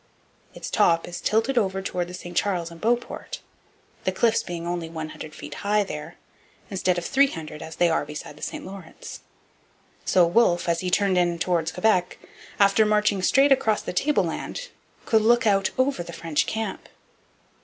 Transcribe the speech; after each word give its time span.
Its 0.55 0.71
top 0.71 1.07
is 1.07 1.21
tilted 1.21 1.59
over 1.59 1.79
towards 1.79 2.07
the 2.07 2.15
St 2.15 2.35
Charles 2.35 2.71
and 2.71 2.81
Beauport, 2.81 3.39
the 4.03 4.11
cliffs 4.11 4.41
being 4.41 4.65
only 4.65 4.89
100 4.89 5.35
feet 5.35 5.53
high 5.53 5.83
there, 5.83 6.15
instead 6.71 6.97
of 6.97 7.05
300, 7.05 7.61
as 7.61 7.75
they 7.75 7.87
are 7.87 8.03
beside 8.03 8.35
the 8.35 8.41
St 8.41 8.65
Lawrence; 8.65 9.19
so 10.03 10.25
Wolfe, 10.25 10.67
as 10.67 10.79
he 10.79 10.89
turned 10.89 11.19
in 11.19 11.37
towards 11.37 11.71
Quebec, 11.73 12.17
after 12.59 12.83
marching 12.83 13.21
straight 13.21 13.51
across 13.51 13.83
the 13.83 13.93
tableland, 13.93 14.69
could 15.05 15.21
look 15.21 15.45
out 15.45 15.69
over 15.77 16.01
the 16.01 16.13
French 16.13 16.47
camp. 16.47 16.89